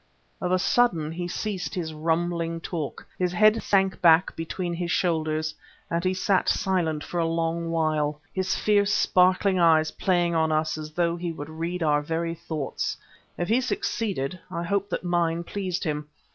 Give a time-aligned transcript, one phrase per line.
[0.41, 5.53] Of a sudden he ceased his rumbling talk, his head sank back between his shoulders
[5.91, 10.75] and he sat silent for a long while, his fierce, sparkling eyes playing on us
[10.75, 12.97] as though he would read our very thoughts.
[13.37, 16.07] If he succeeded, I hope that mine pleased him.